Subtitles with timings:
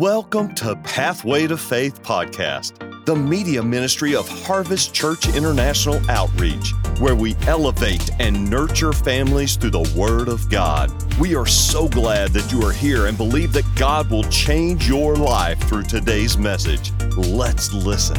[0.00, 7.14] Welcome to Pathway to Faith podcast, the media ministry of Harvest Church International Outreach, where
[7.14, 10.90] we elevate and nurture families through the Word of God.
[11.18, 15.16] We are so glad that you are here and believe that God will change your
[15.16, 16.92] life through today's message.
[17.18, 18.16] Let's listen.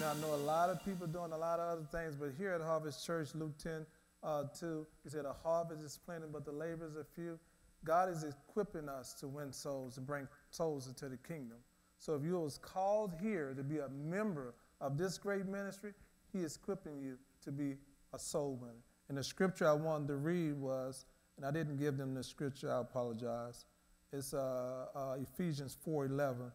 [0.00, 2.50] Now, I know a lot of people doing a lot of other things, but here
[2.50, 3.86] at Harvest Church, Luke 10
[4.24, 7.38] uh, 2, he said, A harvest is plenty, but the laborers are few.
[7.84, 11.58] God is equipping us to win souls and bring souls into the kingdom.
[11.98, 15.92] So if you was called here to be a member of this great ministry,
[16.32, 17.76] he is equipping you to be
[18.14, 18.82] a soul winner.
[19.08, 21.04] And the scripture I wanted to read was,
[21.36, 23.66] and I didn't give them the scripture, I apologize.
[24.12, 26.50] It's uh, uh, Ephesians 4.11.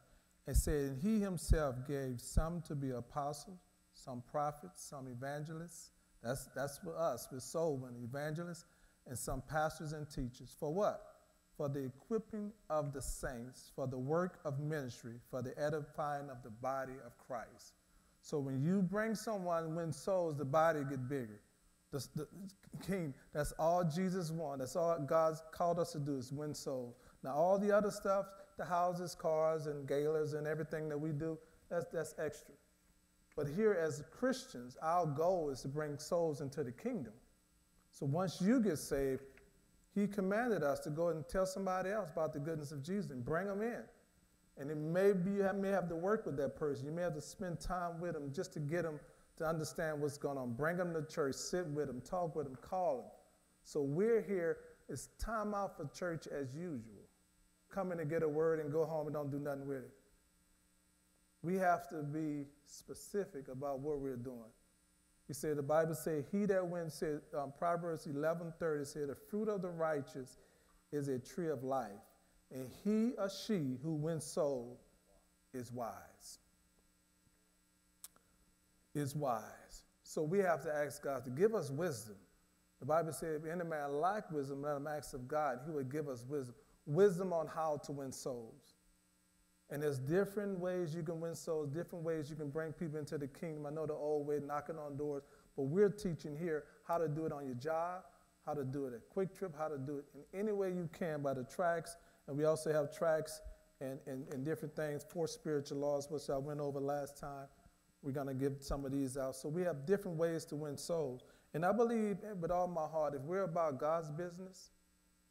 [0.48, 3.60] It said, and he himself gave some to be apostles,
[3.94, 5.92] some prophets, some evangelists.
[6.24, 8.66] That's, that's for us, with soul winning, evangelists,
[9.08, 10.56] and some pastors and teachers.
[10.60, 11.15] For what?
[11.58, 16.44] For the equipping of the saints, for the work of ministry, for the edifying of
[16.44, 17.74] the body of Christ.
[18.22, 21.40] So when you bring someone, win souls, the body get bigger.
[21.92, 22.28] The, the,
[22.86, 24.60] king, that's all Jesus wants.
[24.60, 26.96] That's all God's called us to do is win souls.
[27.24, 28.26] Now all the other stuff,
[28.58, 31.38] the houses, cars, and galas, and everything that we do,
[31.70, 32.56] that's, that's extra.
[33.36, 37.14] But here as Christians, our goal is to bring souls into the kingdom.
[37.92, 39.24] So once you get saved,
[39.96, 43.24] he commanded us to go and tell somebody else about the goodness of Jesus and
[43.24, 43.82] bring them in.
[44.58, 46.86] And it may be you may have to work with that person.
[46.86, 49.00] You may have to spend time with them just to get them
[49.38, 50.54] to understand what's going on.
[50.54, 53.06] Bring them to church, sit with them, talk with them, call them.
[53.64, 54.58] So we're here.
[54.90, 57.04] It's time out for church as usual.
[57.70, 59.92] Come in and get a word and go home and don't do nothing with it.
[61.42, 64.52] We have to be specific about what we're doing.
[65.28, 69.50] He said, the Bible said, he that wins, said, um, Proverbs 11.30 said, the fruit
[69.50, 70.38] of the righteous
[70.92, 71.90] is a tree of life,
[72.54, 74.80] and he or she who wins soul
[75.54, 76.40] is wise.
[78.94, 79.84] Is wise.
[80.04, 82.16] So we have to ask God to give us wisdom.
[82.80, 85.60] The Bible said, if any man lack wisdom, let him ask of God.
[85.66, 86.56] He would give us wisdom.
[86.86, 88.65] Wisdom on how to win souls.
[89.72, 93.18] And there's different ways you can win souls, different ways you can bring people into
[93.18, 93.66] the kingdom.
[93.66, 95.24] I know the old way, knocking on doors,
[95.56, 98.04] but we're teaching here how to do it on your job,
[98.46, 101.22] how to do it at QuikTrip, how to do it in any way you can
[101.22, 101.96] by the tracts.
[102.28, 103.42] And we also have tracts
[103.82, 107.48] and, and, and different things, four spiritual laws, which I went over last time.
[108.04, 109.36] We're going to give some of these out.
[109.36, 111.24] So we have different ways to win souls.
[111.56, 114.70] And I believe with all my heart, if we're about God's business,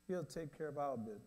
[0.09, 1.23] He'll take care of our business.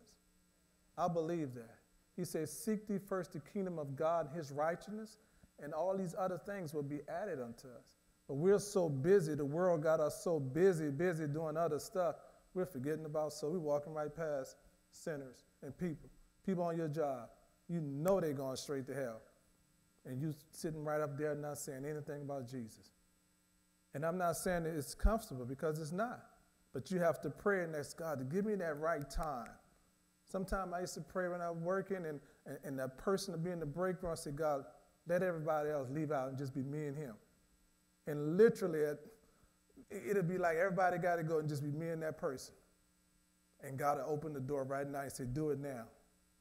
[0.98, 1.77] I believe that.
[2.18, 5.18] He says, Seek thee first the kingdom of God his righteousness,
[5.64, 7.96] and all these other things will be added unto us.
[8.28, 12.16] But we're so busy, the world got us so busy, busy doing other stuff,
[12.54, 14.58] we're forgetting about so we're walking right past
[14.92, 16.10] sinners and people.
[16.46, 17.30] People on your job,
[17.70, 19.22] you know they're going straight to hell.
[20.06, 22.92] And you sitting right up there not saying anything about Jesus.
[23.94, 26.24] And I'm not saying it's comfortable because it's not.
[26.74, 29.50] But you have to pray and ask God to give me that right time
[30.28, 33.38] Sometimes I used to pray when I was working, and, and, and that person to
[33.38, 34.66] be in the break room, I said, God,
[35.08, 37.14] let everybody else leave out and just be me and him.
[38.08, 39.00] And literally, it,
[39.90, 42.54] it'll be like everybody got to go and just be me and that person.
[43.64, 45.86] And God will open the door right now and say, Do it now.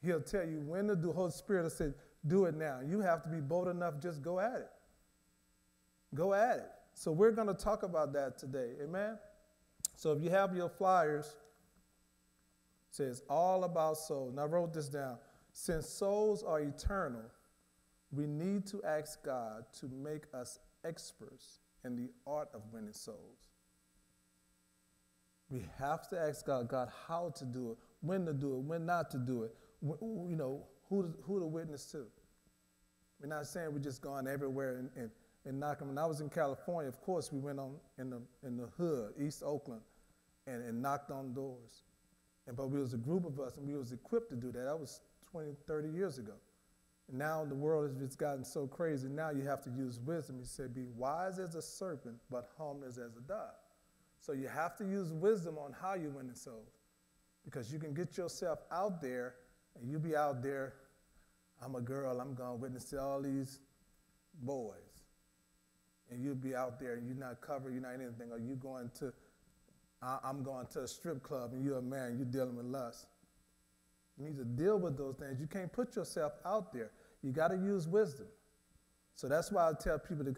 [0.02, 1.12] He'll tell you when to do.
[1.12, 1.92] Holy Spirit will say,
[2.26, 2.80] Do it now.
[2.84, 4.68] You have to be bold enough, just go at it.
[6.14, 6.70] Go at it.
[6.94, 8.72] So we're going to talk about that today.
[8.82, 9.18] Amen?
[9.96, 11.36] So if you have your flyers,
[12.96, 14.34] says all about souls.
[14.34, 15.18] Now I wrote this down.
[15.52, 17.24] Since souls are eternal,
[18.12, 23.50] we need to ask God to make us experts in the art of winning souls.
[25.48, 28.84] We have to ask God, God, how to do it, when to do it, when
[28.84, 32.06] not to do it, you know, who to, who to witness to.
[33.20, 35.10] We're not saying we're just going everywhere and, and,
[35.44, 35.88] and knocking.
[35.88, 39.14] When I was in California, of course, we went on in the, in the hood,
[39.18, 39.82] East Oakland,
[40.46, 41.82] and, and knocked on doors.
[42.46, 44.64] And, but we was a group of us, and we was equipped to do that.
[44.64, 45.00] That was
[45.30, 46.34] 20, 30 years ago.
[47.08, 49.08] And now the world has just gotten so crazy.
[49.08, 50.38] Now you have to use wisdom.
[50.38, 53.54] He said, "Be wise as a serpent, but harmless as a dove."
[54.20, 56.80] So you have to use wisdom on how you win the souls,
[57.44, 59.36] because you can get yourself out there,
[59.76, 60.74] and you be out there.
[61.62, 62.20] I'm a girl.
[62.20, 63.60] I'm going to witness to all these
[64.42, 65.04] boys,
[66.10, 67.72] and you'll be out there, and you're not covered.
[67.72, 68.32] You're not anything.
[68.32, 69.12] Are you going to
[70.06, 73.06] I, am going to a strip club and you're a man, you're dealing with lust.
[74.16, 75.40] You need to deal with those things.
[75.40, 76.90] You can't put yourself out there.
[77.22, 78.26] You got to use wisdom.
[79.16, 80.34] So that's why I tell people to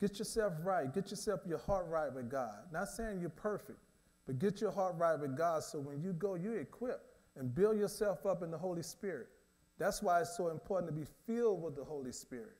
[0.00, 2.54] get yourself right, get yourself your heart right with God.
[2.72, 3.78] Not saying you're perfect,
[4.26, 7.06] but get your heart right with God so when you go, you're equipped.
[7.36, 9.28] and build yourself up in the Holy Spirit.
[9.78, 12.56] That's why it's so important to be filled with the Holy Spirit.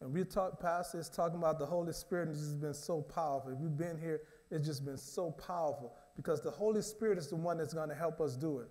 [0.00, 3.02] And we talk, Pastor is talking about the Holy Spirit, and it's just been so
[3.02, 3.52] powerful.
[3.52, 7.36] If you've been here, it's just been so powerful because the Holy Spirit is the
[7.36, 8.68] one that's going to help us do it.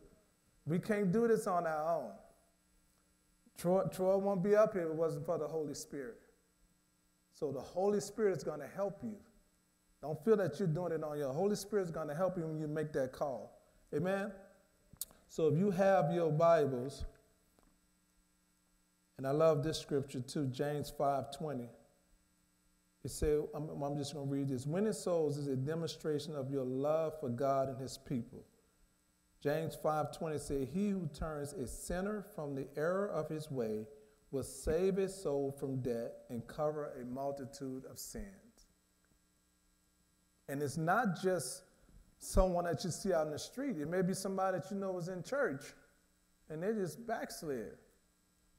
[0.65, 2.11] We can't do this on our own.
[3.57, 6.17] Troy, Troy won't be up here if it wasn't for the Holy Spirit.
[7.33, 9.15] So the Holy Spirit is going to help you.
[10.01, 11.35] Don't feel that you're doing it on your own.
[11.35, 13.59] Holy Spirit is going to help you when you make that call.
[13.93, 14.31] Amen?
[15.27, 17.05] So if you have your Bibles,
[19.17, 21.67] and I love this scripture too, James 5:20.
[23.04, 24.66] It says, I'm, I'm just going to read this.
[24.66, 28.44] Winning souls is a demonstration of your love for God and his people.
[29.42, 33.86] James 5:20 says, He who turns a sinner from the error of his way
[34.31, 38.25] will save his soul from death and cover a multitude of sins.
[40.50, 41.63] And it's not just
[42.19, 43.78] someone that you see out in the street.
[43.78, 45.63] It may be somebody that you know is in church
[46.50, 47.78] and they just backslid.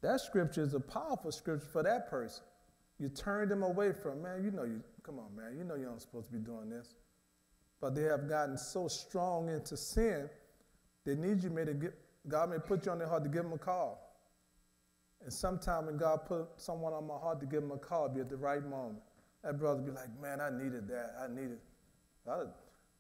[0.01, 2.45] That scripture is a powerful scripture for that person.
[3.01, 5.89] You turn them away from, man, you know you, come on, man, you know you're
[5.89, 6.95] not supposed to be doing this.
[7.81, 10.29] But they have gotten so strong into sin,
[11.07, 11.95] they need you, may to get,
[12.29, 14.07] God may put you on their heart to give them a call.
[15.23, 18.21] And sometime when God put someone on my heart to give them a call, be
[18.21, 19.01] at the right moment.
[19.43, 21.15] That brother be like, man, I needed that.
[21.19, 21.59] I needed.
[22.31, 22.49] I'd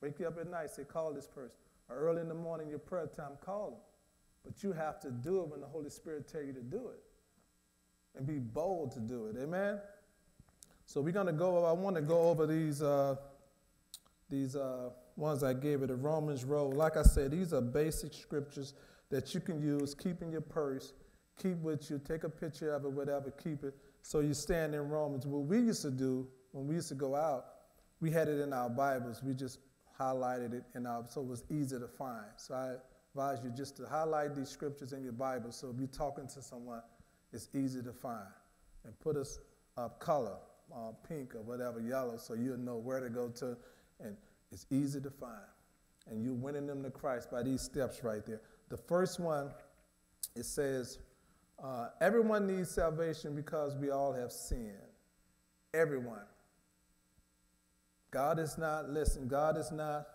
[0.00, 1.56] wake you up at night, say, call this person.
[1.90, 3.80] Or early in the morning, your prayer time, call them.
[4.44, 7.02] But you have to do it when the Holy Spirit tell you to do it.
[8.16, 9.36] And be bold to do it.
[9.40, 9.78] Amen?
[10.86, 13.14] So we're going to go, I want to go over these, uh,
[14.28, 16.74] these uh, ones I gave you, the Romans Road.
[16.74, 18.74] Like I said, these are basic scriptures
[19.10, 20.92] that you can use, keep in your purse,
[21.40, 23.74] keep with you, take a picture of it, whatever, keep it.
[24.02, 25.26] So you stand in Romans.
[25.26, 27.44] What we used to do when we used to go out,
[28.00, 29.22] we had it in our Bibles.
[29.22, 29.58] We just
[29.98, 32.26] highlighted it in our, so it was easy to find.
[32.36, 32.74] So I
[33.14, 35.52] advise you just to highlight these scriptures in your Bible.
[35.52, 36.82] So if you're talking to someone,
[37.32, 38.26] it's easy to find.
[38.84, 39.26] And put a,
[39.80, 40.36] a color,
[40.74, 43.56] uh, pink or whatever, yellow, so you'll know where to go to.
[44.00, 44.16] And
[44.50, 45.34] it's easy to find.
[46.10, 48.40] And you're winning them to Christ by these steps right there.
[48.68, 49.50] The first one,
[50.34, 50.98] it says,
[51.62, 54.72] uh, everyone needs salvation because we all have sinned.
[55.74, 56.24] Everyone.
[58.10, 60.06] God is not, listen, God is not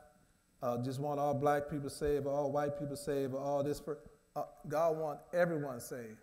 [0.62, 3.80] uh, just want all black people saved or all white people saved or all this.
[3.80, 4.00] For,
[4.36, 6.18] uh, God want everyone saved.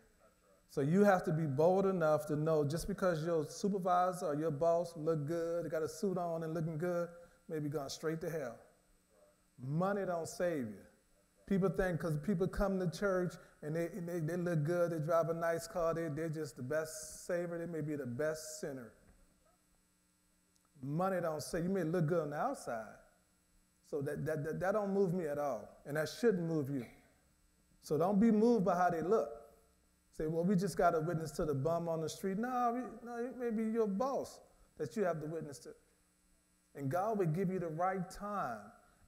[0.72, 4.50] So you have to be bold enough to know just because your supervisor or your
[4.50, 7.10] boss look good, they got a suit on and looking good,
[7.46, 8.56] maybe going straight to hell.
[9.62, 10.84] Money don't save you.
[11.46, 15.28] People think because people come to church and they, they, they look good, they drive
[15.28, 18.94] a nice car, they, they're just the best saver, they may be the best sinner.
[20.82, 21.74] Money don't save you, you.
[21.74, 22.94] may look good on the outside.
[23.90, 25.68] So that, that, that, that don't move me at all.
[25.84, 26.86] And that shouldn't move you.
[27.82, 29.41] So don't be moved by how they look.
[30.16, 32.38] Say, well, we just got a witness to the bum on the street.
[32.38, 34.40] No, no, it may be your boss
[34.78, 35.70] that you have the witness to.
[36.74, 38.58] And God will give you the right time,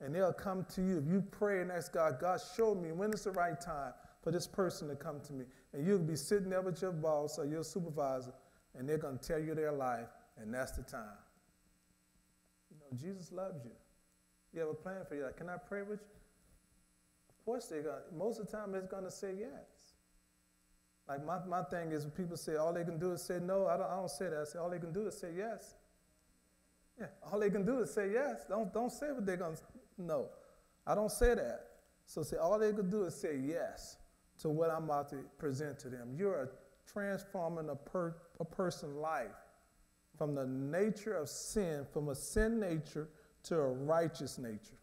[0.01, 0.99] and they'll come to you.
[0.99, 3.93] If you pray and ask God, God, show me when is the right time
[4.23, 5.45] for this person to come to me.
[5.73, 8.33] And you'll be sitting there with your boss or your supervisor,
[8.75, 10.09] and they're going to tell you their life,
[10.39, 11.19] and that's the time.
[12.71, 13.73] You know, Jesus loves you.
[14.55, 15.25] You have a plan for you.
[15.25, 16.17] Like, can I pray with you?
[17.29, 18.17] Of course they're going to.
[18.17, 19.74] Most of the time, it's going to say yes.
[21.09, 23.67] Like, my, my thing is when people say all they can do is say no,
[23.67, 24.41] I don't, I don't say that.
[24.41, 25.75] I say all they can do is say yes.
[26.99, 28.45] Yeah, all they can do is say yes.
[28.49, 29.63] Don't, don't say what they're going to
[29.99, 30.29] No,
[30.87, 31.67] I don't say that.
[32.07, 33.97] So say all they can do is say yes
[34.41, 36.15] to what I'm about to present to them.
[36.17, 36.53] You're
[36.87, 39.35] transforming a, per, a person's life
[40.17, 43.09] from the nature of sin, from a sin nature
[43.45, 44.79] to a righteous nature.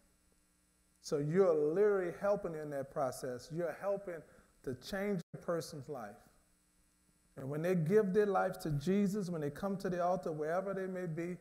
[1.00, 3.48] So you're literally helping in that process.
[3.52, 4.22] You're helping
[4.64, 6.16] to change a person's life.
[7.36, 10.74] And when they give their life to Jesus, when they come to the altar, wherever
[10.74, 11.36] they may be,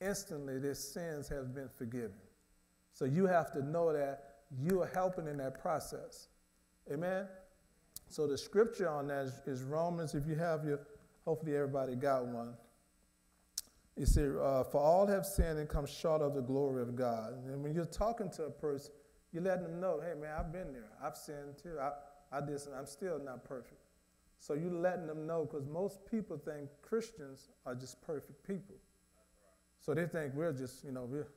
[0.00, 2.12] instantly their sins have been forgiven.
[2.92, 6.28] So you have to know that you are helping in that process.
[6.92, 7.26] Amen?
[8.08, 10.14] So the scripture on that is, is Romans.
[10.14, 10.80] If you have your,
[11.24, 12.54] hopefully everybody got one.
[13.96, 17.34] You see, uh, For all have sinned and come short of the glory of God.
[17.46, 18.92] And when you're talking to a person,
[19.32, 20.90] you're letting them know, hey, man, I've been there.
[21.02, 21.78] I've sinned too.
[21.80, 21.90] I,
[22.32, 22.60] I did.
[22.76, 23.80] I'm still not perfect.
[24.38, 28.74] So you're letting them know because most people think Christians are just perfect people.
[29.80, 31.28] So they think we're just, you know, we're,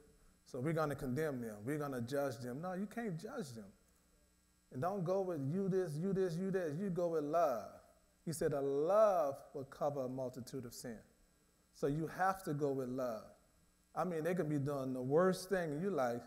[0.46, 1.56] so we're going to condemn them.
[1.66, 2.62] We're going to judge them.
[2.62, 3.66] No, you can't judge them.
[4.74, 6.74] And don't go with you this, you this, you this.
[6.80, 7.70] You go with love.
[8.26, 10.98] He said, a love will cover a multitude of sin.
[11.76, 13.24] So you have to go with love.
[13.96, 16.22] I mean, they can be doing the worst thing, and you're like,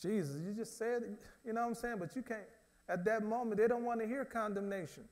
[0.00, 1.02] Jesus, you just said,
[1.44, 1.96] you know what I'm saying?
[1.98, 2.40] But you can't,
[2.88, 5.04] at that moment, they don't want to hear condemnation.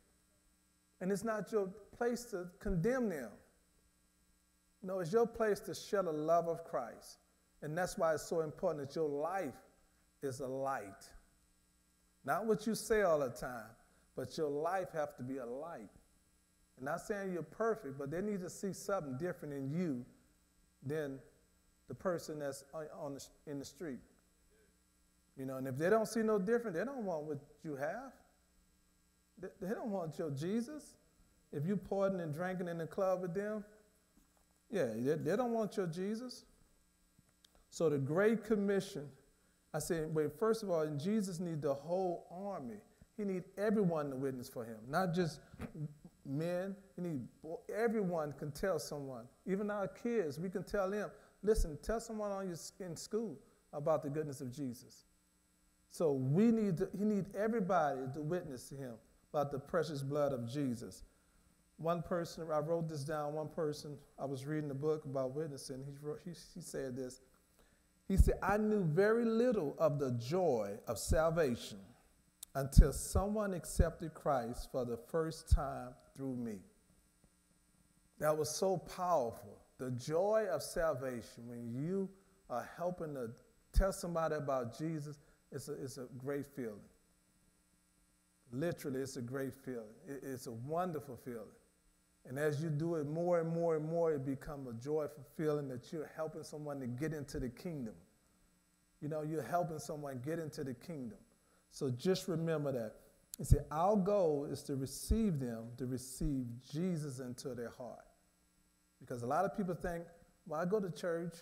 [1.01, 3.31] And it's not your place to condemn them.
[4.83, 7.19] No, it's your place to share the love of Christ.
[7.63, 9.55] And that's why it's so important that your life
[10.23, 11.05] is a light.
[12.25, 13.71] Not what you say all the time,
[14.15, 15.91] but your life have to be a light.
[16.79, 20.05] I'm not saying you're perfect, but they need to see something different in you
[20.85, 21.19] than
[21.89, 22.65] the person that's
[22.99, 24.01] on the, in the street.
[25.39, 28.13] You know, and if they don't see no different, they don't want what you have.
[29.39, 30.95] They, they don't want your Jesus.
[31.53, 33.65] If you partying and drinking in the club with them,
[34.71, 36.45] yeah, they, they don't want your Jesus.
[37.71, 39.09] So the Great Commission,
[39.75, 42.77] I said, wait, first of all, Jesus needs the whole army.
[43.17, 45.41] He needs everyone to witness for him, not just
[46.25, 46.75] men.
[46.97, 47.21] He need
[47.75, 49.25] everyone can tell someone.
[49.47, 51.11] Even our kids, we can tell them,
[51.43, 53.39] listen, tell someone on your, in school
[53.73, 55.05] about the goodness of Jesus.
[55.97, 58.93] So we need to, he need everybody to witness to him
[59.33, 61.05] about the precious blood of Jesus.
[61.79, 65.83] One person, I wrote this down, one person, I was reading a book about witnessing,
[65.87, 67.23] he, wrote, he, he said this.
[68.09, 71.79] He said, I knew very little of the joy of salvation
[72.55, 76.59] until someone accepted Christ for the first time through me.
[78.19, 79.63] That was so powerful.
[79.79, 82.11] The joy of salvation, when you
[82.51, 83.31] are helping to
[83.73, 85.17] tell somebody about Jesus,
[85.53, 86.81] it's a, it's a great feeling.
[88.53, 89.95] Literally, it's a great feeling.
[90.09, 91.55] It, it's a wonderful feeling.
[92.29, 95.69] And as you do it more and more and more, it becomes a joyful feeling
[95.69, 97.95] that you're helping someone to get into the kingdom.
[99.01, 101.19] You know, you're helping someone get into the kingdom.
[101.71, 102.95] So just remember that.
[103.39, 108.05] You see, our goal is to receive them, to receive Jesus into their heart.
[109.01, 110.05] Because a lot of people think,
[110.47, 111.35] well, I go to church,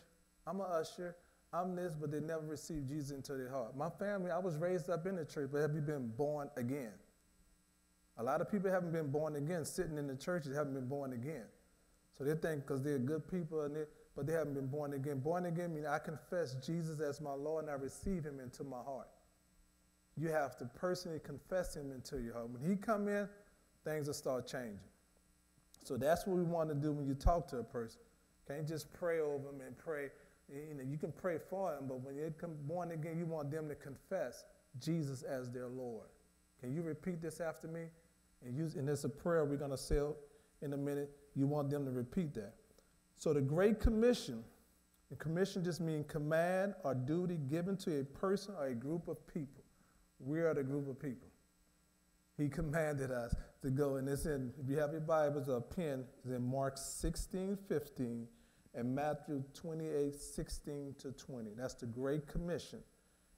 [0.47, 1.17] I'm an usher,
[1.55, 3.77] I'm this, but they never received Jesus into their heart.
[3.77, 6.93] My family, I was raised up in the church, but have you been born again?
[8.19, 11.13] A lot of people haven't been born again, sitting in the churches haven't been born
[11.13, 11.45] again.
[12.17, 13.85] So they think because they're good people, they,
[14.17, 15.19] but they haven't been born again.
[15.21, 18.83] Born again means I confess Jesus as my Lord and I receive him into my
[18.83, 19.09] heart.
[20.17, 22.51] You have to personally confess him into your heart.
[22.51, 23.29] When he come in,
[23.85, 24.79] things will start changing.
[25.83, 28.01] So that's what we want to do when you talk to a person.
[28.47, 30.11] Can't just pray over them and pray.
[30.49, 33.51] You know, you can pray for them, but when they come born again, you want
[33.51, 34.45] them to confess
[34.79, 36.09] Jesus as their Lord.
[36.61, 37.83] Can you repeat this after me?
[38.45, 40.03] And, use, and a prayer we're going to say
[40.61, 41.11] in a minute.
[41.35, 42.55] You want them to repeat that.
[43.17, 44.45] So the Great Commission,
[45.11, 49.27] the commission just means command or duty given to a person or a group of
[49.27, 49.65] people.
[50.21, 51.29] We are the group of people.
[52.37, 56.05] He commanded us to go, and it's in, if you have your Bibles, a pen
[56.25, 58.27] is in Mark 16, 15,
[58.75, 61.51] and Matthew 28, 16 to 20.
[61.57, 62.81] That's the Great Commission.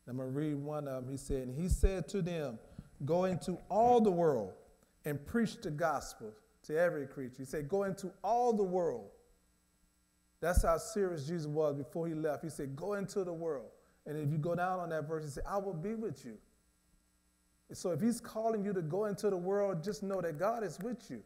[0.09, 1.11] I'm going to read one of them.
[1.11, 2.59] He said, and he said to them,
[3.05, 4.53] Go into all the world
[5.05, 6.33] and preach the gospel
[6.67, 7.37] to every creature.
[7.39, 9.11] He said, Go into all the world.
[10.41, 12.45] That's how serious Jesus was before he left.
[12.45, 13.71] He said, Go into the world.
[14.07, 16.39] And if you go down on that verse, he said, I will be with you.
[17.73, 20.79] So if he's calling you to go into the world, just know that God is
[20.79, 21.23] with you.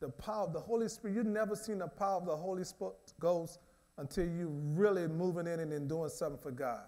[0.00, 2.94] The power of the Holy Spirit, you've never seen the power of the Holy Spirit
[3.18, 3.58] Ghost
[3.96, 6.84] until you're really moving in and doing something for God.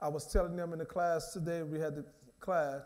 [0.00, 2.04] I was telling them in the class today, we had the
[2.40, 2.80] class,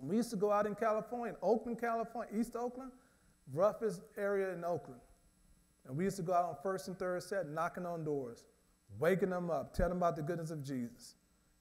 [0.00, 2.90] we used to go out in California, Oakland, California, East Oakland,
[3.52, 5.00] roughest area in Oakland.
[5.86, 8.44] And we used to go out on first and third set, knocking on doors,
[8.98, 11.16] waking them up, telling them about the goodness of Jesus.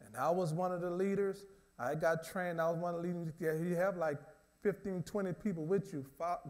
[0.05, 1.45] And I was one of the leaders.
[1.77, 2.62] I got trained.
[2.62, 3.33] I was one of the leaders.
[3.39, 4.17] You have like
[4.62, 6.06] 15, 20 people with you,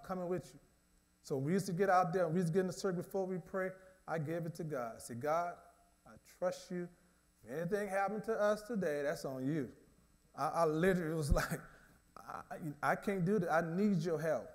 [0.06, 0.60] coming with you.
[1.24, 3.04] So we used to get out there and we used to get in the circle
[3.04, 3.70] before we pray.
[4.08, 4.94] I gave it to God.
[4.96, 5.54] I said, God,
[6.08, 6.88] I trust you.
[7.44, 9.70] If anything happened to us today, that's on you.
[10.38, 11.60] I, I literally was like,
[12.18, 13.51] I, I can't do that.
[13.51, 14.50] I need your help.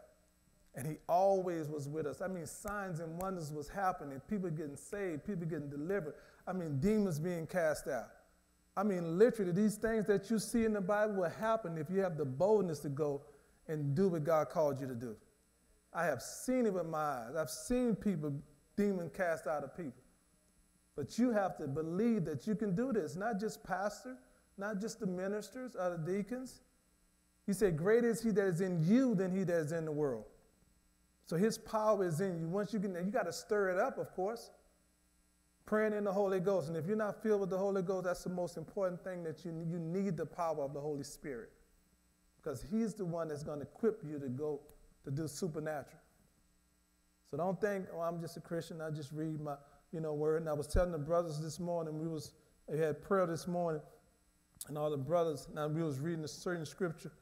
[0.75, 2.21] And he always was with us.
[2.21, 4.21] I mean, signs and wonders was happening.
[4.29, 6.15] People getting saved, people getting delivered.
[6.49, 8.09] I mean, demons being cast out.
[8.77, 12.01] I mean, literally, these things that you see in the Bible will happen if you
[12.01, 13.23] have the boldness to go
[13.69, 15.17] and do what God called you to do.
[15.93, 17.37] I have seen it with my eyes.
[17.37, 18.33] I've seen people,
[18.77, 20.03] demon cast out of people.
[20.97, 24.17] But you have to believe that you can do this, not just pastor,
[24.59, 26.61] not just the ministers or the deacons.
[27.47, 29.93] He said, Greater is he that is in you than he that is in the
[29.93, 30.25] world.
[31.27, 32.47] So his power is in you.
[32.47, 34.51] Once you get you got to stir it up, of course.
[35.67, 36.69] Praying in the Holy Ghost.
[36.69, 39.45] And if you're not filled with the Holy Ghost, that's the most important thing that
[39.45, 41.51] you, you need the power of the Holy Spirit.
[42.45, 44.61] Because he's the one that's going to equip you to go
[45.05, 46.01] to do supernatural.
[47.31, 49.55] So don't think, oh, I'm just a Christian, I just read my,
[49.93, 50.43] you know, word.
[50.43, 52.33] And I was telling the brothers this morning, we was
[52.69, 53.83] we had prayer this morning,
[54.69, 57.13] and all the brothers, now we was reading a certain scripture,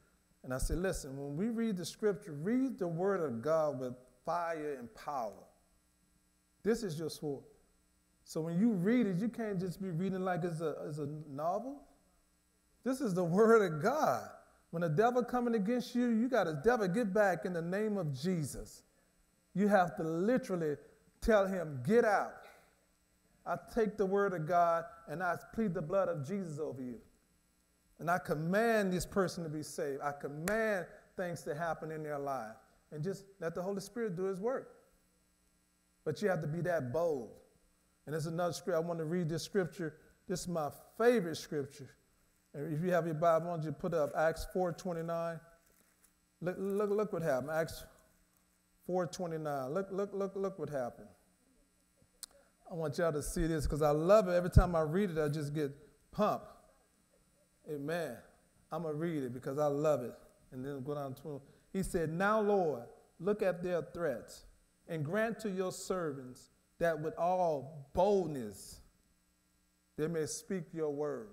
[0.43, 3.93] and I said, listen, when we read the scripture, read the word of God with
[4.25, 5.31] fire and power.
[6.63, 7.43] This is your sword.
[8.23, 11.09] So when you read it, you can't just be reading like it's a, it's a
[11.29, 11.81] novel.
[12.85, 14.29] This is the word of God.
[14.73, 17.95] When the devil coming against you, you got to devil get back in the name
[17.95, 18.81] of Jesus.
[19.53, 20.77] You have to literally
[21.21, 22.47] tell him, get out.
[23.45, 26.97] I take the word of God and I plead the blood of Jesus over you.
[27.99, 30.01] And I command this person to be saved.
[30.01, 32.55] I command things to happen in their life.
[32.91, 34.73] And just let the Holy Spirit do his work.
[36.03, 37.29] But you have to be that bold.
[38.07, 38.77] And there's another scripture.
[38.77, 39.97] I want to read this scripture.
[40.27, 41.91] This is my favorite scripture.
[42.53, 45.39] If you have your Bible, I want you put up Acts 4.29.
[46.41, 47.51] Look, look, look what happened.
[47.51, 47.83] Acts
[48.87, 49.73] 4.29.
[49.73, 51.07] Look, look, look, look what happened.
[52.69, 54.33] I want y'all to see this because I love it.
[54.33, 55.71] Every time I read it, I just get
[56.11, 56.47] pumped.
[57.71, 58.17] Amen.
[58.71, 60.13] I'm going to read it because I love it.
[60.51, 61.41] And then go down to
[61.71, 62.83] He said, Now, Lord,
[63.19, 64.45] look at their threats
[64.87, 68.79] and grant to your servants that with all boldness
[69.97, 71.29] they may speak your word.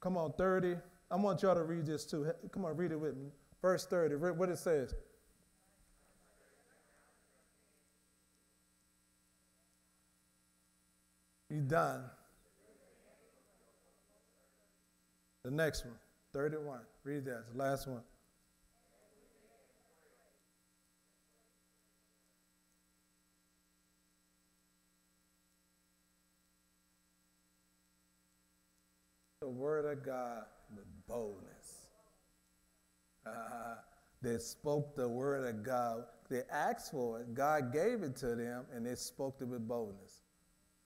[0.00, 0.76] Come on, 30.
[1.10, 2.30] I want y'all to read this too.
[2.52, 3.28] Come on, read it with me.
[3.60, 4.94] Verse 30, what it says.
[11.50, 12.04] You done.
[15.42, 15.94] The next one,
[16.32, 16.80] 31.
[17.02, 18.02] Read that, the last one.
[29.40, 30.44] The word of God
[30.76, 31.86] with boldness.
[33.26, 33.76] Uh,
[34.22, 36.04] they spoke the word of God.
[36.28, 37.34] They asked for it.
[37.34, 40.22] God gave it to them, and they spoke it with boldness.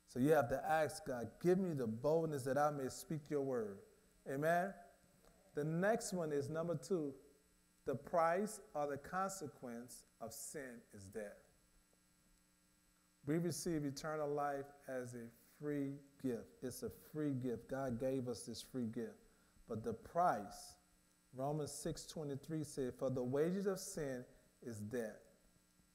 [0.06, 3.42] So you have to ask God, give me the boldness that I may speak your
[3.42, 3.78] word.
[4.32, 4.72] Amen?
[5.56, 7.12] The next one is number two
[7.86, 11.22] the price or the consequence of sin is death.
[13.26, 15.26] We receive eternal life as a
[15.60, 15.92] free
[16.24, 16.48] gift.
[16.62, 17.68] It's a free gift.
[17.68, 19.18] God gave us this free gift.
[19.68, 20.76] But the price,
[21.34, 24.24] Romans 6:23 said, "For the wages of sin
[24.62, 25.20] is death,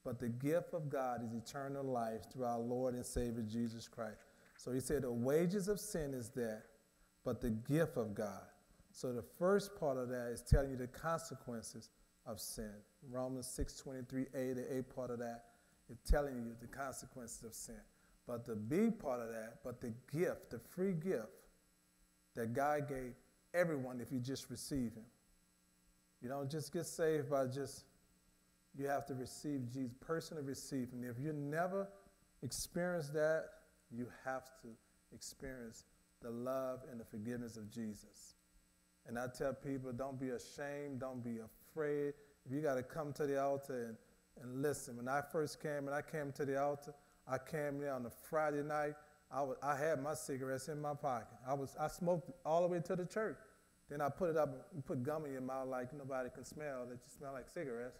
[0.03, 4.21] but the gift of God is eternal life through our Lord and Savior Jesus Christ."
[4.57, 6.67] So he said the wages of sin is death,
[7.23, 8.47] but the gift of God.
[8.91, 11.89] So the first part of that is telling you the consequences
[12.25, 12.83] of sin.
[13.09, 15.45] Romans 6:23a, the A part of that
[15.89, 17.81] is telling you the consequences of sin.
[18.29, 21.47] But the B part of that, but the gift, the free gift
[22.35, 23.13] that God gave
[23.55, 25.05] everyone if you just receive Him.
[26.21, 27.85] You don't just get saved by just,
[28.77, 31.03] you have to receive Jesus, personally receive Him.
[31.03, 31.87] If you never
[32.43, 33.45] experienced that,
[33.89, 34.67] you have to
[35.11, 35.85] experience
[36.21, 38.35] the love and the forgiveness of Jesus.
[39.07, 42.13] And I tell people, don't be ashamed, don't be afraid.
[42.45, 43.97] If you got to come to the altar and,
[44.43, 44.97] and listen.
[44.97, 46.93] When I first came and I came to the altar,
[47.29, 48.93] I came there on a Friday night.
[49.31, 51.27] I, was, I had my cigarettes in my pocket.
[51.47, 53.37] I, was, I smoked all the way to the church.
[53.89, 56.85] Then I put it up and put gum in your mouth like nobody can smell
[56.87, 57.99] that you smell like cigarettes.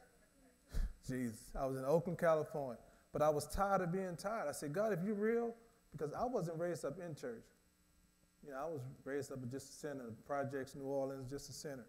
[1.08, 2.82] Jesus, I was in Oakland, California.
[3.12, 4.48] But I was tired of being tired.
[4.48, 5.56] I said, God, if you're real,
[5.92, 7.44] because I wasn't raised up in church.
[8.46, 11.86] You know, I was raised up just a sinner, projects, New Orleans, just a sinner.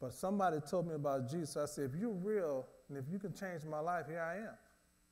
[0.00, 1.56] But somebody told me about Jesus.
[1.56, 4.54] I said, if you're real and if you can change my life, here I am.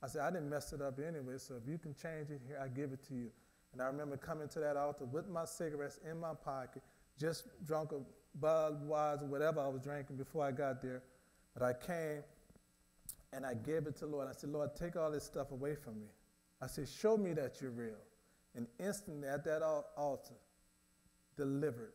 [0.04, 2.60] I said, I didn't mess it up anyway, so if you can change it here,
[2.62, 3.30] I give it to you.
[3.72, 6.82] And I remember coming to that altar with my cigarettes in my pocket,
[7.18, 8.00] just drunk a
[8.38, 11.02] Budweiser, whatever I was drinking before I got there.
[11.54, 12.22] But I came
[13.32, 14.28] and I gave it to Lord.
[14.28, 16.08] I said, Lord, take all this stuff away from me.
[16.60, 17.96] I said, show me that you're real.
[18.54, 19.62] And instantly at that
[19.96, 20.34] altar,
[21.36, 21.94] delivered.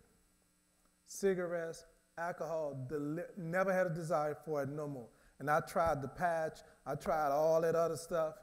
[1.06, 1.86] Cigarettes,
[2.18, 5.08] alcohol, deli- never had a desire for it no more.
[5.40, 8.34] And I tried the patch, I tried all that other stuff,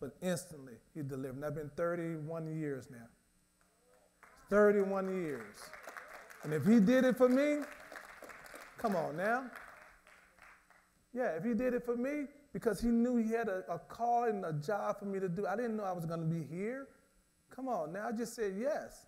[0.00, 1.36] but instantly he delivered.
[1.36, 3.06] And I've been 31 years now.
[4.50, 5.54] 31 years.
[6.42, 7.64] And if he did it for me,
[8.78, 9.44] come on now.
[11.12, 14.24] Yeah, if he did it for me, because he knew he had a, a call
[14.24, 15.46] and a job for me to do.
[15.46, 16.88] I didn't know I was going to be here.
[17.54, 19.06] Come on now, I just said yes.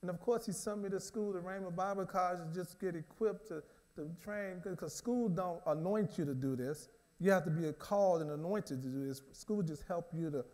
[0.00, 2.96] And of course, he sent me to school, to Rhema Bible College, to just get
[2.96, 3.62] equipped to
[3.96, 6.88] to train, because school don't anoint you to do this.
[7.20, 9.22] You have to be called and anointed to do this.
[9.32, 10.44] School just help you to,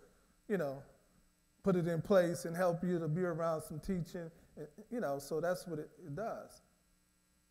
[0.48, 0.83] you know,
[1.62, 4.31] put it in place and help you to be around some teaching.
[4.57, 6.62] And, you know, so that's what it, it does.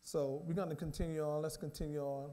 [0.01, 1.41] So we're going to continue on.
[1.41, 2.31] Let's continue on.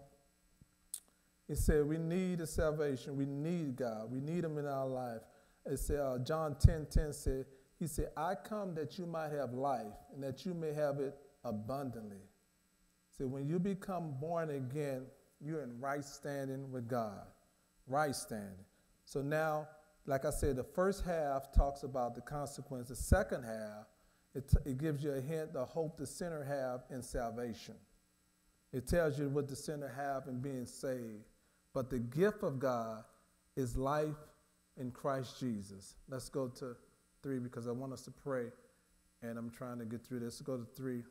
[1.48, 3.16] It said we need a salvation.
[3.16, 4.10] We need God.
[4.10, 5.20] We need Him in our life.
[5.66, 7.44] It said uh, John 10 10 said,
[7.78, 11.16] He said, I come that you might have life and that you may have it
[11.44, 12.22] abundantly.
[13.16, 15.02] So when you become born again,
[15.40, 17.26] you're in right standing with God.
[17.86, 18.64] Right standing.
[19.04, 19.68] So now,
[20.06, 22.88] like I said, the first half talks about the consequence.
[22.88, 23.86] The second half,
[24.34, 27.74] it, it gives you a hint, the hope the sinner have in salvation.
[28.72, 31.24] It tells you what the sinner have in being saved.
[31.74, 33.04] But the gift of God
[33.56, 34.16] is life
[34.76, 35.96] in Christ Jesus.
[36.08, 36.76] Let's go to
[37.22, 38.46] three because I want us to pray,
[39.22, 40.34] and I'm trying to get through this.
[40.34, 41.02] Let's go to three.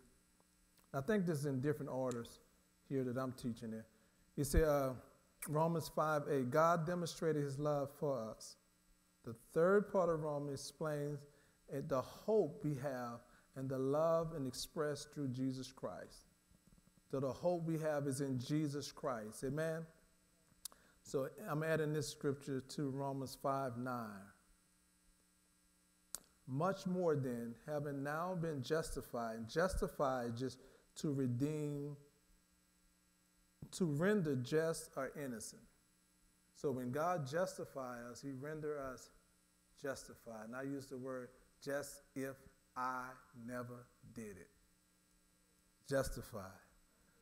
[0.93, 2.39] I think this is in different orders
[2.87, 3.85] here that I'm teaching it.
[4.39, 4.91] He said, uh,
[5.49, 8.55] Romans 5 8, God demonstrated his love for us.
[9.25, 11.19] The third part of Romans explains
[11.89, 13.19] the hope we have
[13.57, 16.27] and the love and expressed through Jesus Christ.
[17.11, 19.43] So the hope we have is in Jesus Christ.
[19.43, 19.85] Amen?
[21.03, 24.05] So I'm adding this scripture to Romans 5 9.
[26.47, 30.59] Much more than having now been justified, justified just
[30.95, 31.97] to redeem,
[33.73, 35.61] to render just or innocent.
[36.55, 39.09] So when God justifies us, he render us
[39.81, 40.45] justified.
[40.47, 41.29] And I use the word
[41.63, 42.35] just if
[42.75, 43.05] I
[43.47, 44.49] never did it.
[45.87, 46.43] Justified.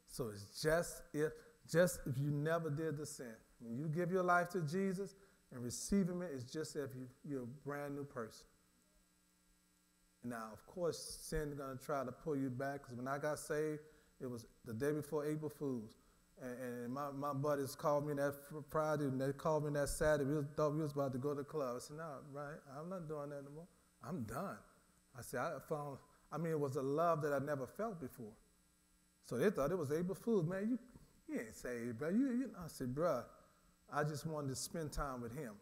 [0.08, 1.34] So it's just if
[1.70, 3.36] just if you never did the sin.
[3.60, 5.16] When you give your life to Jesus
[5.52, 8.46] and receive him, it's just if you, you're a brand new person.
[10.24, 13.18] Now, of course, sin is going to try to pull you back because when I
[13.18, 13.82] got saved,
[14.20, 15.96] it was the day before April Fools.
[16.42, 18.34] And, my, my buddies called me that
[18.70, 20.30] Friday and they called me that Saturday.
[20.30, 21.76] We thought we was about to go to the club.
[21.78, 23.68] I said, no, right, I'm not doing that anymore.
[24.08, 24.58] I'm done.
[25.18, 25.98] I said, I found,
[26.32, 28.34] I mean, it was a love that I never felt before.
[29.26, 30.46] So they thought it was April Fools.
[30.46, 30.80] Man, you,
[31.28, 32.10] you ain't saved, bro.
[32.10, 33.24] You, you, I said, bro,
[33.92, 35.54] I just wanted to spend time with him.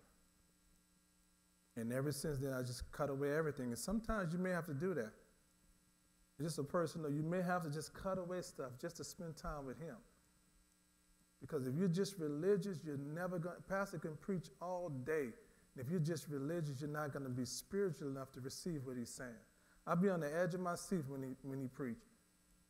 [1.78, 3.68] And ever since then, I just cut away everything.
[3.68, 5.12] And sometimes you may have to do that.
[6.40, 9.66] Just a person, you may have to just cut away stuff just to spend time
[9.66, 9.96] with him.
[11.46, 13.56] Because if you're just religious, you're never going.
[13.56, 15.30] To, pastor can preach all day.
[15.76, 18.98] And if you're just religious, you're not going to be spiritual enough to receive what
[18.98, 19.30] he's saying.
[19.86, 22.02] I'll be on the edge of my seat when he when he preach,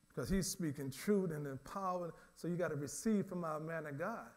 [0.09, 2.11] because he's speaking truth and empowered.
[2.35, 4.27] So you got to receive from our man of God.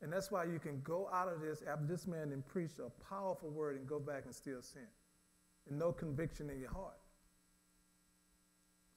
[0.00, 2.90] And that's why you can go out of this after this man and preach a
[3.04, 4.88] powerful word and go back and still sin.
[5.68, 6.98] And no conviction in your heart.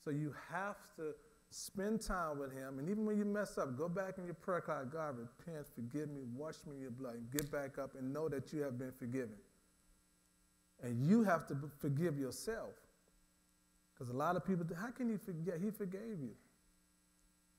[0.04, 1.14] So you have to
[1.56, 2.80] spend time with him.
[2.80, 6.10] And even when you mess up, go back in your prayer closet, God, repent, forgive
[6.10, 8.78] me, wash me in your blood, and get back up and know that you have
[8.78, 9.38] been forgiven.
[10.84, 12.74] And you have to forgive yourself.
[13.94, 15.62] Because a lot of people, how can he forget?
[15.64, 16.32] He forgave you.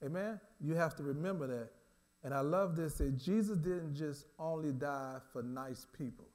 [0.04, 0.38] Amen?
[0.60, 1.70] You have to remember that.
[2.22, 6.26] And I love this that Jesus didn't just only die for nice people.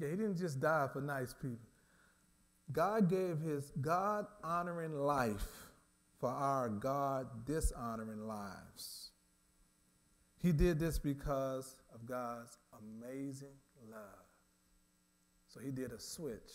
[0.00, 1.68] Yeah, he didn't just die for nice people.
[2.72, 5.46] God gave his God honoring life
[6.18, 9.10] for our God dishonoring lives.
[10.42, 13.54] He did this because of God's amazing
[13.90, 14.00] love.
[15.48, 16.52] So he did a switch.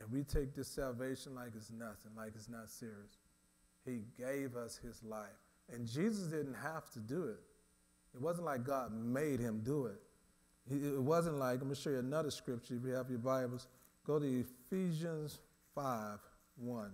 [0.00, 3.18] And we take this salvation like it's nothing, like it's not serious.
[3.84, 5.26] He gave us his life.
[5.72, 7.40] And Jesus didn't have to do it.
[8.14, 10.00] It wasn't like God made him do it.
[10.70, 13.68] It wasn't like, I'm going to show you another scripture if you have your Bibles.
[14.06, 15.38] Go to Ephesians
[15.74, 16.18] 5
[16.58, 16.90] 1.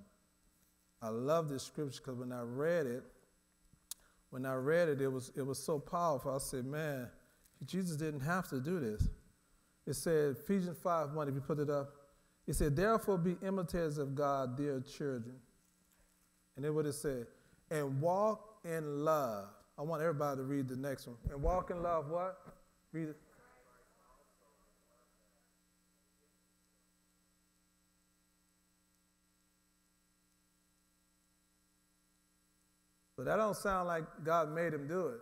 [1.00, 3.02] I love this scripture because when I read it,
[4.30, 6.34] when I read it, it was, it was so powerful.
[6.34, 7.08] I said, man,
[7.66, 9.08] Jesus didn't have to do this.
[9.86, 11.92] It said, Ephesians 5 1, if you put it up,
[12.46, 15.36] it said, Therefore be imitators of God, dear children
[16.56, 17.26] and then what it said,
[17.70, 19.48] and walk in love.
[19.78, 21.16] I want everybody to read the next one.
[21.30, 22.38] And walk in love, what?
[22.92, 23.16] Read it.
[33.22, 35.20] But that don't sound like God made him do it.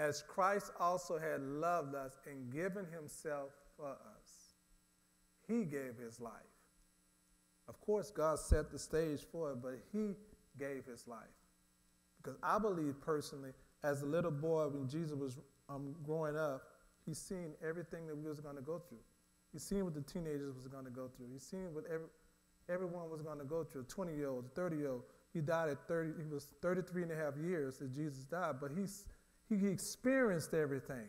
[0.00, 4.54] As Christ also had loved us and given himself for us,
[5.48, 6.32] he gave his life.
[7.66, 10.14] Of course, God set the stage for it, but he
[10.60, 11.18] gave his life.
[12.22, 13.50] Because I believe personally,
[13.82, 16.62] as a little boy, when Jesus was um, growing up,
[17.04, 19.02] he seen everything that we was going to go through.
[19.52, 21.26] He seen what the teenagers was going to go through.
[21.32, 22.06] He seen what every,
[22.68, 25.04] everyone was going to go through, 20-year-olds, 30-year-olds.
[25.36, 26.12] He died at 30.
[26.26, 29.04] He was 33 and a half years that Jesus died, but he's,
[29.50, 31.08] he experienced everything.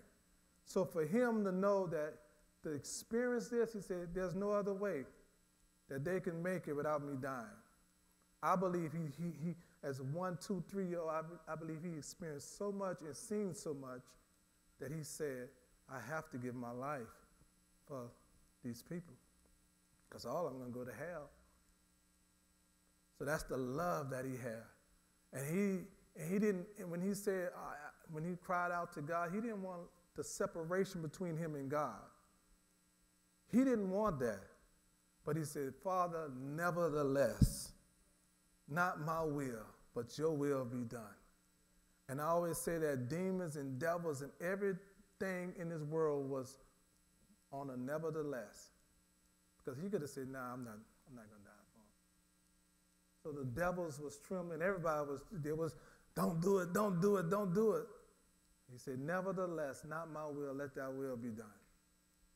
[0.65, 2.15] So for him to know that
[2.63, 5.05] to experience this, he said, "There's no other way
[5.87, 7.45] that they can make it without me dying.
[8.43, 11.21] I believe he, he, he as one, two, three year old, I,
[11.53, 14.01] I believe he experienced so much and seen so much
[14.81, 15.47] that he said,
[15.89, 17.07] I have to give my life
[17.87, 18.09] for
[18.61, 19.13] these people
[20.09, 21.29] because all them going to go to hell.
[23.17, 24.63] So that's the love that he had.
[25.33, 27.49] And he, and he didn't, and when he said,
[28.11, 29.81] when he cried out to God, he didn't want
[30.15, 31.99] the separation between him and God.
[33.51, 34.41] He didn't want that.
[35.25, 37.71] But he said, Father, nevertheless,
[38.69, 41.01] not my will, but your will be done.
[42.09, 46.57] And I always say that demons and devils and everything in this world was
[47.51, 48.69] on a nevertheless.
[49.57, 50.77] Because he could have said, nah, I'm not,
[51.09, 51.56] I'm not going to die.
[53.27, 54.61] So the devils was trembling.
[54.61, 55.75] Everybody was, there was,
[56.15, 57.83] don't do it, don't do it, don't do it.
[58.71, 61.45] He said, nevertheless, not my will, let thy will be done.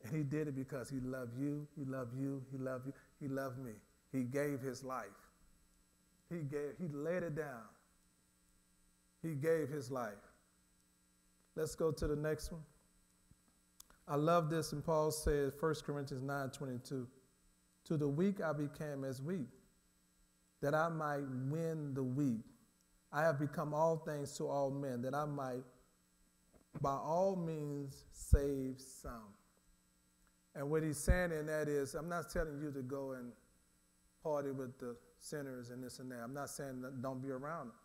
[0.03, 3.29] And he did it because he loved you, he loved you, he loved you, he
[3.29, 3.71] loved me.
[4.11, 5.05] He gave his life.
[6.29, 7.63] He gave, he laid it down.
[9.21, 10.11] He gave his life.
[11.55, 12.63] Let's go to the next one.
[14.09, 17.07] I love this, and Paul says, 1 Corinthians 9 22.
[17.85, 19.47] To the weak I became as weak,
[20.61, 22.45] that I might win the weak.
[23.11, 25.63] I have become all things to all men, that I might
[26.79, 29.33] by all means save some.
[30.55, 33.31] And what he's saying in that is, I'm not telling you to go and
[34.23, 36.19] party with the sinners and this and that.
[36.23, 37.75] I'm not saying don't be around them.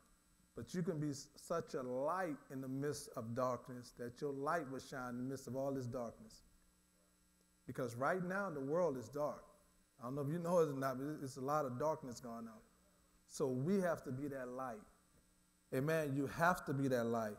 [0.56, 4.70] But you can be such a light in the midst of darkness that your light
[4.70, 6.42] will shine in the midst of all this darkness.
[7.66, 9.44] Because right now the world is dark.
[10.00, 12.20] I don't know if you know it or not, but it's a lot of darkness
[12.20, 12.60] going on.
[13.28, 14.76] So we have to be that light.
[15.74, 16.12] Amen.
[16.14, 17.36] You have to be that light.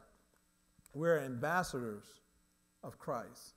[0.94, 2.06] We're ambassadors
[2.84, 3.56] of Christ.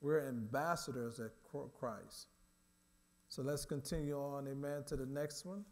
[0.00, 1.30] We're ambassadors of
[1.78, 2.28] Christ.
[3.28, 5.64] So let's continue on, amen, to the next one.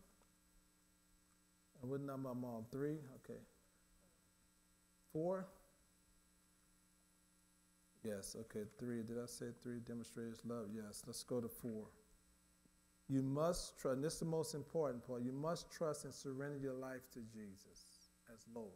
[1.83, 2.65] And what number I'm on?
[2.71, 2.97] Three?
[3.25, 3.41] Okay.
[5.13, 5.47] Four?
[8.03, 9.03] Yes, okay, three.
[9.03, 9.81] Did I say three?
[9.81, 10.69] Demonstrates love?
[10.75, 11.87] Yes, let's go to four.
[13.11, 16.59] You must trust, and this is the most important part, you must trust and surrender
[16.63, 18.71] your life to Jesus as Lord.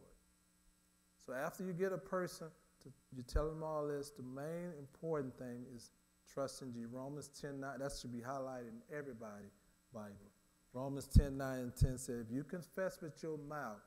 [1.25, 2.47] So after you get a person,
[2.83, 5.91] to, you tell them all this, the main important thing is
[6.31, 6.89] trusting Jesus.
[6.91, 9.55] Romans 10 9, that should be highlighted in everybody's
[9.93, 10.29] Bible.
[10.73, 13.79] Romans 10 9 and 10 says, If you confess with your mouth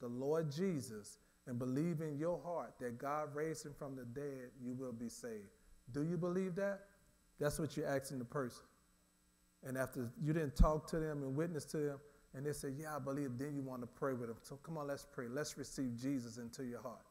[0.00, 4.50] the Lord Jesus and believe in your heart that God raised him from the dead,
[4.60, 5.52] you will be saved.
[5.92, 6.80] Do you believe that?
[7.38, 8.64] That's what you're asking the person.
[9.66, 11.98] And after you didn't talk to them and witness to them,
[12.34, 14.36] and they say, Yeah, I believe, then you want to pray with them.
[14.42, 15.26] So come on, let's pray.
[15.28, 17.04] Let's receive Jesus into your heart.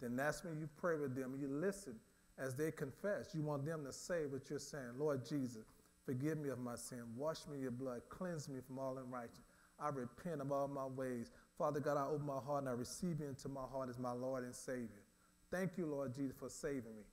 [0.00, 1.36] Then that's when you pray with them.
[1.38, 1.94] You listen
[2.38, 3.34] as they confess.
[3.34, 5.64] You want them to say what you're saying Lord Jesus,
[6.04, 7.02] Forgive me of my sin.
[7.16, 8.02] Wash me in your blood.
[8.08, 9.46] Cleanse me from all unrighteousness.
[9.78, 11.30] I repent of all my ways.
[11.56, 14.12] Father God, I open my heart and I receive you into my heart as my
[14.12, 15.04] Lord and Savior.
[15.50, 17.04] Thank you, Lord Jesus, for saving me.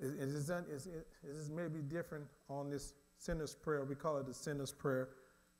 [0.00, 3.84] It, it, is, it, is maybe different on this sinner's prayer.
[3.84, 5.10] We call it the sinner's prayer,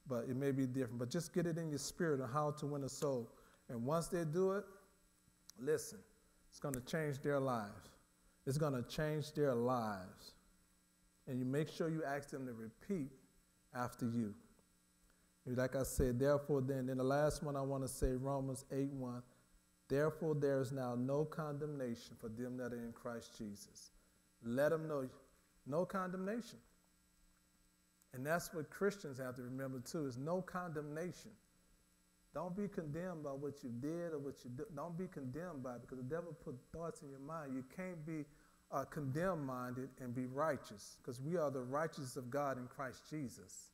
[0.09, 0.99] but it may be different.
[0.99, 3.31] But just get it in your spirit on how to win a soul.
[3.69, 4.65] And once they do it,
[5.59, 5.99] listen,
[6.51, 7.91] it's going to change their lives.
[8.47, 10.33] It's going to change their lives
[11.27, 13.11] and you make sure you ask them to repeat
[13.75, 14.35] after you.
[15.47, 18.93] Like I said, therefore, then, then the last one I want to say, Romans 8
[18.93, 19.23] 1.
[19.89, 23.91] Therefore, there is now no condemnation for them that are in Christ Jesus.
[24.45, 25.09] Let them know
[25.67, 26.59] no condemnation.
[28.15, 31.31] And that's what Christians have to remember too is no condemnation.
[32.35, 34.65] Don't be condemned by what you did or what you do.
[34.75, 37.53] Don't be condemned by it because the devil put thoughts in your mind.
[37.55, 38.25] You can't be
[38.71, 43.03] uh, condemn minded and be righteous because we are the righteousness of God in Christ
[43.11, 43.71] Jesus.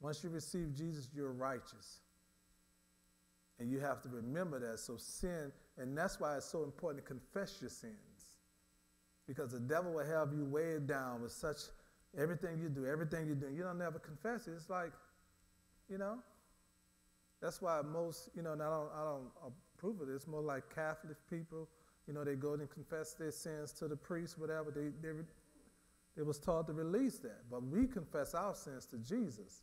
[0.00, 2.00] Once you receive Jesus, you're righteous.
[3.58, 4.78] And you have to remember that.
[4.80, 7.94] So, sin, and that's why it's so important to confess your sins.
[9.26, 11.58] Because the devil will have you weighed down with such
[12.18, 13.48] everything you do, everything you do.
[13.48, 14.52] You don't never confess it.
[14.52, 14.92] It's like,
[15.88, 16.18] you know,
[17.40, 19.30] that's why most, you know, and I don't, I don't
[19.76, 20.08] approve of.
[20.08, 21.68] It's more like Catholic people
[22.06, 24.70] you know, they go and confess their sins to the priest, whatever.
[24.70, 25.14] They, they,
[26.16, 27.50] they was taught to release that.
[27.50, 29.62] But we confess our sins to Jesus.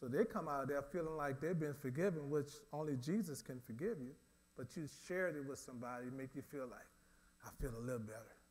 [0.00, 3.60] So they come out of there feeling like they've been forgiven, which only Jesus can
[3.60, 4.10] forgive you.
[4.56, 6.86] But you shared it with somebody, make you feel like,
[7.46, 8.41] I feel a little better.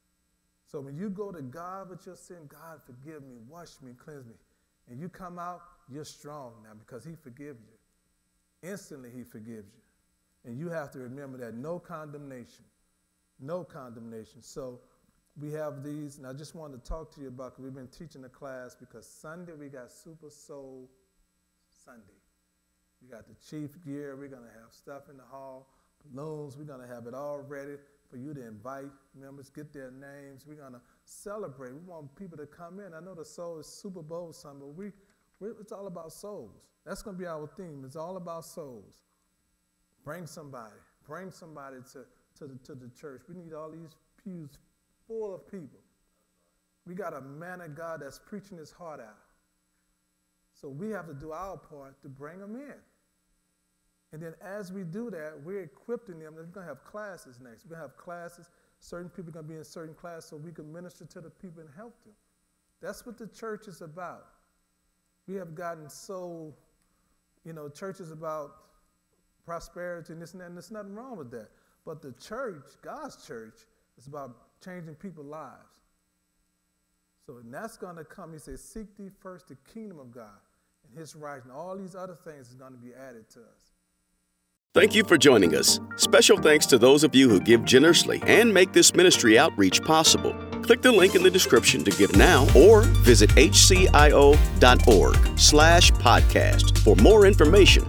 [0.72, 4.26] So when you go to God with your sin, God forgive me, wash me, cleanse
[4.26, 4.36] me.
[4.90, 8.70] And you come out, you're strong now because he forgives you.
[8.70, 10.50] Instantly he forgives you.
[10.50, 12.64] And you have to remember that no condemnation
[13.42, 14.42] no condemnation.
[14.42, 14.80] So
[15.40, 17.88] we have these, and I just wanted to talk to you about because we've been
[17.88, 20.90] teaching the class because Sunday we got Super Soul
[21.84, 22.02] Sunday.
[23.02, 24.16] We got the chief gear.
[24.16, 25.68] We're going to have stuff in the hall,
[26.06, 26.56] balloons.
[26.56, 27.78] We're to have it all ready
[28.12, 30.46] for you to invite members, get their names.
[30.46, 31.74] We're going to celebrate.
[31.74, 32.94] We want people to come in.
[32.94, 34.92] I know the soul is Super Bowl Sunday, but we,
[35.60, 36.52] it's all about souls.
[36.86, 37.84] That's going to be our theme.
[37.86, 39.00] It's all about souls.
[40.04, 40.76] Bring somebody.
[41.08, 42.06] Bring somebody to,
[42.40, 43.22] to, the, to the church.
[43.30, 44.58] We need all these pews
[45.08, 45.80] full of people.
[46.86, 49.18] We got a man of God that's preaching his heart out.
[50.54, 52.76] So we have to do our part to bring them in.
[54.14, 56.36] And then as we do that, we're equipping them.
[56.36, 57.66] We're going to have classes next.
[57.66, 58.50] We're going to have classes.
[58.80, 61.30] Certain people are going to be in certain classes so we can minister to the
[61.30, 62.14] people and help them.
[62.82, 64.26] That's what the church is about.
[65.28, 66.54] We have gotten so,
[67.46, 68.56] you know, church is about
[69.46, 71.50] prosperity and this and that, and there's nothing wrong with that.
[71.86, 73.66] But the church, God's church,
[73.98, 75.82] is about changing people's lives.
[77.26, 78.34] So, and that's going to come.
[78.34, 80.40] He says, Seek thee first the kingdom of God
[80.88, 81.56] and his righteousness.
[81.56, 83.71] all these other things is going to be added to us.
[84.74, 85.82] Thank you for joining us.
[85.98, 90.34] Special thanks to those of you who give generously and make this ministry outreach possible.
[90.62, 94.30] Click the link in the description to give now or visit hcio.org
[95.38, 97.86] slash podcast for more information.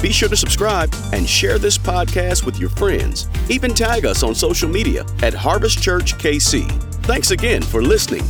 [0.00, 3.28] Be sure to subscribe and share this podcast with your friends.
[3.48, 6.68] Even tag us on social media at Harvest Church KC.
[7.04, 8.24] Thanks again for listening.